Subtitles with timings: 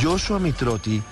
[0.00, 1.02] Joshua Mitrotti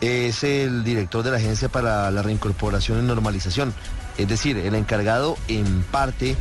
[0.00, 3.72] es el director de la Agencia para la Reincorporación y Normalización,
[4.18, 6.36] es decir, el encargado en parte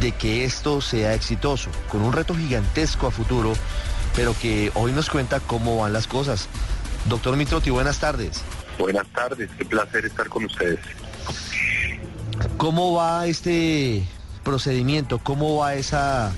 [0.00, 3.54] de que esto sea exitoso, con un reto gigantesco a futuro,
[4.14, 6.48] pero que hoy nos cuenta cómo van las cosas.
[7.08, 8.42] Doctor Mitrotti, buenas tardes.
[8.78, 10.80] Buenas tardes, qué placer estar con ustedes.
[12.56, 14.04] ¿Cómo va este
[14.44, 15.18] procedimiento?
[15.18, 16.32] ¿Cómo va esa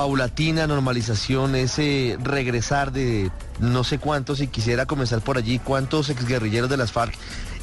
[0.00, 6.70] paulatina normalización, ese regresar de no sé cuántos, y quisiera comenzar por allí, cuántos exguerrilleros
[6.70, 7.12] de las FARC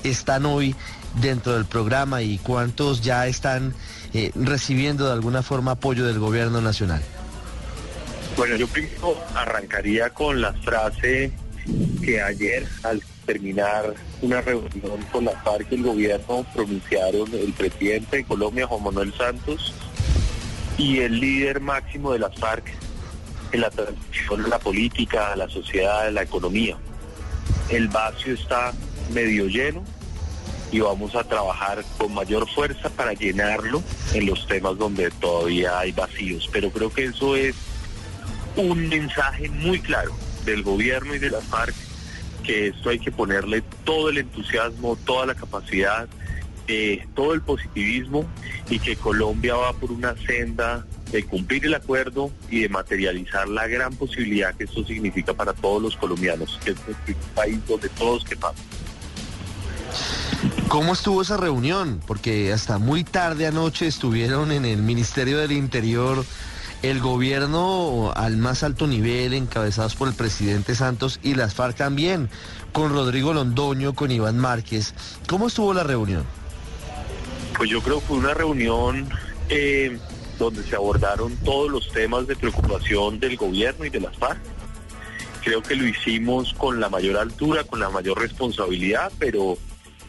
[0.04, 0.76] están hoy
[1.20, 3.74] dentro del programa y cuántos ya están
[4.14, 7.02] eh, recibiendo de alguna forma apoyo del gobierno nacional?
[8.38, 11.32] Bueno, yo primero arrancaría con la frase
[12.04, 18.18] que ayer al terminar una reunión con la FARC y el gobierno pronunciaron el presidente
[18.18, 19.74] de Colombia, Juan Manuel Santos,
[20.78, 22.66] y el líder máximo de la FARC
[23.52, 26.78] en la transición de la política, la sociedad, la economía.
[27.70, 28.74] El vacío está
[29.14, 29.84] medio lleno
[30.72, 33.82] y vamos a trabajar con mayor fuerza para llenarlo
[34.14, 36.50] en los temas donde todavía hay vacíos.
[36.52, 37.56] Pero creo que eso es
[38.56, 40.14] un mensaje muy claro
[40.46, 41.76] del gobierno y de la FARC,
[42.44, 46.08] que esto hay que ponerle todo el entusiasmo, toda la capacidad,
[46.68, 48.26] eh, todo el positivismo
[48.70, 53.68] y que Colombia va por una senda de cumplir el acuerdo y de materializar la
[53.68, 58.26] gran posibilidad que esto significa para todos los colombianos, que es un país donde todos
[58.26, 58.62] quepamos.
[60.68, 62.02] ¿Cómo estuvo esa reunión?
[62.06, 66.26] Porque hasta muy tarde anoche estuvieron en el Ministerio del Interior
[66.84, 72.30] el gobierno al más alto nivel, encabezados por el presidente Santos y las FARC también,
[72.74, 74.94] con Rodrigo Londoño, con Iván Márquez.
[75.28, 76.24] ¿Cómo estuvo la reunión?
[77.58, 79.10] Pues yo creo que fue una reunión
[79.50, 79.98] eh,
[80.38, 84.40] donde se abordaron todos los temas de preocupación del gobierno y de las FARC.
[85.44, 89.58] Creo que lo hicimos con la mayor altura, con la mayor responsabilidad, pero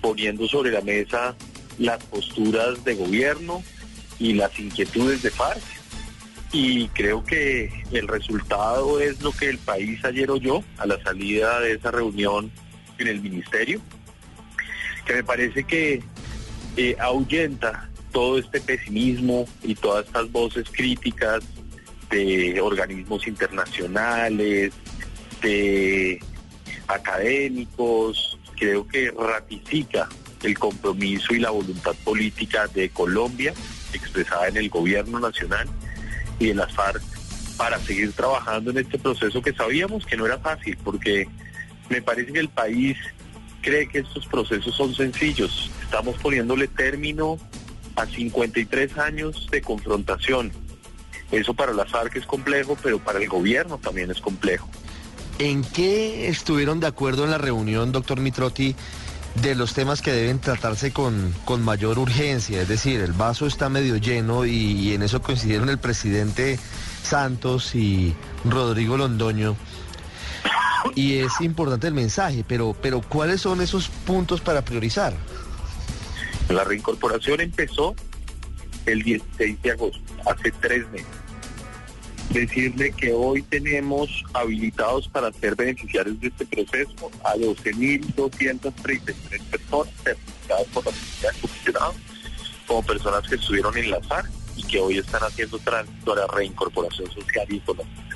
[0.02, 1.34] poniendo sobre la mesa
[1.78, 3.62] las posturas de gobierno
[4.18, 5.62] y las inquietudes de FARC.
[6.52, 11.60] Y creo que el resultado es lo que el país ayer oyó a la salida
[11.60, 12.50] de esa reunión
[12.98, 13.80] en el ministerio,
[15.06, 16.02] que me parece que
[16.78, 21.42] eh, ahuyenta todo este pesimismo y todas estas voces críticas
[22.08, 24.72] de organismos internacionales,
[25.42, 26.22] de
[26.86, 30.08] académicos, creo que ratifica
[30.44, 33.52] el compromiso y la voluntad política de Colombia
[33.92, 35.68] expresada en el gobierno nacional
[36.38, 37.02] y de las FARC
[37.56, 41.26] para seguir trabajando en este proceso que sabíamos que no era fácil, porque
[41.88, 42.96] me parece que el país
[43.62, 45.70] cree que estos procesos son sencillos.
[45.82, 47.38] Estamos poniéndole término
[47.96, 50.52] a 53 años de confrontación.
[51.30, 54.68] Eso para las FARC es complejo, pero para el gobierno también es complejo.
[55.38, 58.74] ¿En qué estuvieron de acuerdo en la reunión, doctor Mitrotti,
[59.36, 62.62] de los temas que deben tratarse con, con mayor urgencia?
[62.62, 66.58] Es decir, el vaso está medio lleno y, en eso coincidieron el presidente
[67.02, 68.14] Santos y
[68.44, 69.56] Rodrigo Londoño.
[70.94, 75.14] Y es importante el mensaje, pero, pero ¿cuáles son esos puntos para priorizar?
[76.48, 77.94] La reincorporación empezó
[78.86, 81.06] el 16 de agosto, hace tres meses.
[82.30, 89.14] Decirle que hoy tenemos habilitados para ser beneficiarios de este proceso a 12.233
[89.50, 90.92] personas certificadas por la
[91.40, 91.94] Comisionado
[92.66, 94.24] como personas que estuvieron en la SAR
[94.56, 98.07] y que hoy están haciendo tránsito a la reincorporación social y económica.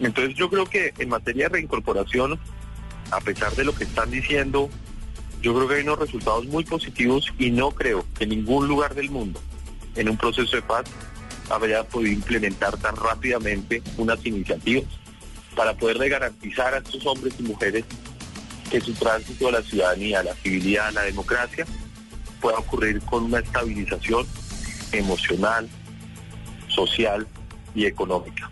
[0.00, 2.38] Entonces yo creo que en materia de reincorporación,
[3.10, 4.70] a pesar de lo que están diciendo
[5.40, 9.10] yo creo que hay unos resultados muy positivos y no creo que ningún lugar del
[9.10, 9.40] mundo,
[9.94, 10.84] en un proceso de paz,
[11.50, 14.84] haya podido implementar tan rápidamente unas iniciativas
[15.54, 17.84] para poderle garantizar a estos hombres y mujeres
[18.70, 21.66] que su tránsito a la ciudadanía, a la civilidad, a la democracia,
[22.40, 24.26] pueda ocurrir con una estabilización
[24.92, 25.68] emocional,
[26.68, 27.26] social
[27.74, 28.50] y económica.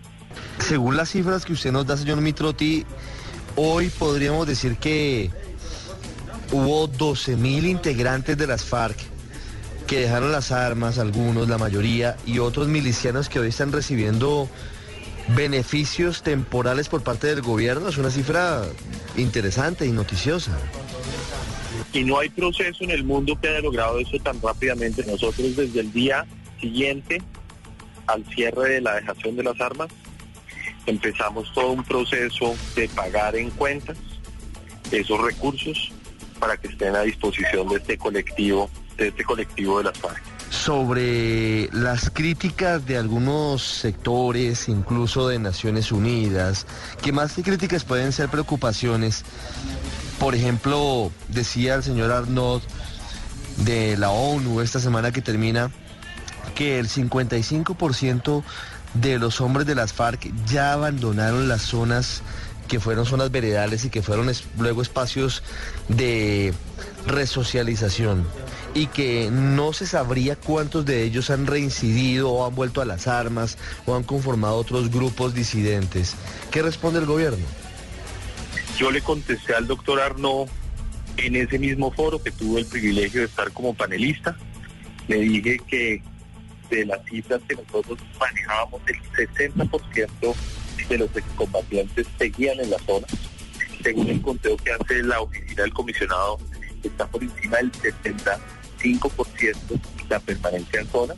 [0.58, 2.84] Según las cifras que usted nos da, señor Mitroti,
[3.56, 5.30] hoy podríamos decir que
[6.52, 8.96] hubo 12.000 integrantes de las FARC
[9.86, 14.48] que dejaron las armas, algunos, la mayoría, y otros milicianos que hoy están recibiendo
[15.28, 17.88] beneficios temporales por parte del gobierno.
[17.88, 18.62] Es una cifra
[19.16, 20.58] interesante y noticiosa.
[21.92, 25.04] Y no hay proceso en el mundo que haya logrado eso tan rápidamente.
[25.06, 26.26] Nosotros desde el día
[26.60, 27.22] siguiente
[28.06, 29.88] al cierre de la dejación de las armas,
[30.86, 33.96] empezamos todo un proceso de pagar en cuentas
[34.90, 35.92] esos recursos
[36.38, 40.22] para que estén a disposición de este colectivo, de este colectivo de las FARC.
[40.48, 46.66] sobre las críticas de algunos sectores, incluso de Naciones Unidas,
[47.02, 49.24] que más que críticas pueden ser preocupaciones.
[50.20, 52.62] Por ejemplo, decía el señor Arnaud
[53.58, 55.70] de la ONU esta semana que termina
[56.54, 58.42] que el 55%
[59.00, 62.22] de los hombres de las FARC ya abandonaron las zonas
[62.68, 65.42] que fueron zonas veredales y que fueron luego espacios
[65.88, 66.52] de
[67.06, 68.26] resocialización
[68.74, 73.06] y que no se sabría cuántos de ellos han reincidido o han vuelto a las
[73.06, 73.56] armas
[73.86, 76.16] o han conformado otros grupos disidentes.
[76.50, 77.44] ¿Qué responde el gobierno?
[78.76, 80.48] Yo le contesté al doctor Arnaud
[81.16, 84.36] en ese mismo foro que tuve el privilegio de estar como panelista.
[85.08, 86.02] Le dije que
[86.70, 90.34] de las cifras que nosotros manejábamos, el 60%
[90.88, 93.06] de los excombatientes seguían en la zona.
[93.82, 96.38] Según el conteo que hace la oficina del comisionado,
[96.82, 99.56] está por encima del 75%
[100.08, 101.14] la permanencia en zona.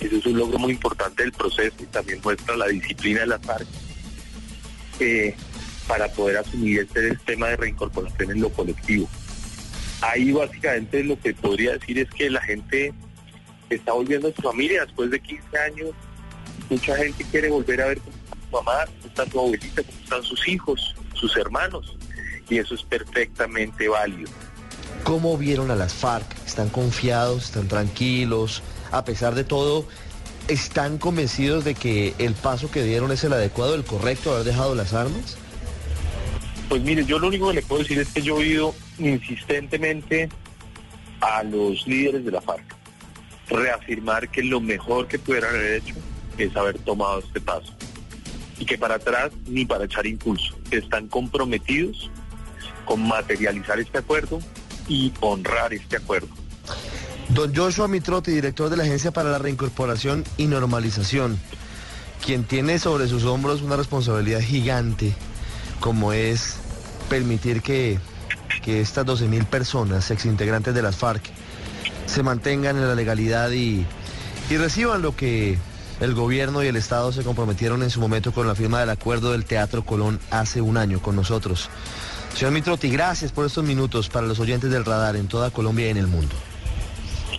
[0.00, 3.38] Eso es un logro muy importante del proceso y también muestra la disciplina de la
[3.38, 3.66] FARC
[5.00, 5.34] eh,
[5.88, 9.08] para poder asumir este tema de reincorporación en lo colectivo.
[10.02, 12.92] Ahí básicamente lo que podría decir es que la gente
[13.70, 15.90] está volviendo a su familia después de 15 años.
[16.70, 19.98] Mucha gente quiere volver a ver cómo está su mamá, cómo está su abuelita, cómo
[20.02, 21.96] están sus hijos, sus hermanos.
[22.48, 24.30] Y eso es perfectamente válido.
[25.04, 26.26] ¿Cómo vieron a las FARC?
[26.46, 27.46] ¿Están confiados?
[27.46, 28.62] ¿Están tranquilos?
[28.92, 29.86] A pesar de todo,
[30.48, 34.74] ¿están convencidos de que el paso que dieron es el adecuado, el correcto, haber dejado
[34.74, 35.36] las armas?
[36.68, 40.28] Pues mire, yo lo único que le puedo decir es que yo he oído insistentemente
[41.20, 42.75] a los líderes de la FARC
[43.48, 45.94] reafirmar que lo mejor que pudieran haber hecho
[46.38, 47.72] es haber tomado este paso.
[48.58, 50.56] Y que para atrás ni para echar impulso.
[50.70, 52.10] Están comprometidos
[52.84, 54.38] con materializar este acuerdo
[54.88, 56.28] y honrar este acuerdo.
[57.28, 61.38] Don Joshua Mitrotti, director de la Agencia para la Reincorporación y Normalización,
[62.24, 65.12] quien tiene sobre sus hombros una responsabilidad gigante,
[65.80, 66.56] como es
[67.10, 67.98] permitir que,
[68.62, 71.22] que estas 12.000 personas, exintegrantes de las FARC,
[72.06, 73.84] se mantengan en la legalidad y,
[74.50, 75.58] y reciban lo que
[76.00, 79.32] el gobierno y el Estado se comprometieron en su momento con la firma del acuerdo
[79.32, 81.70] del Teatro Colón hace un año con nosotros.
[82.34, 85.90] Señor Mitrotti, gracias por estos minutos para los oyentes del radar en toda Colombia y
[85.90, 86.34] en el mundo.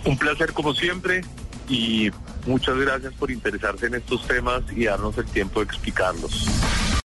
[0.04, 1.22] Un placer como siempre
[1.68, 2.10] y
[2.46, 6.48] muchas gracias por interesarse en estos temas y darnos el tiempo de explicarlos.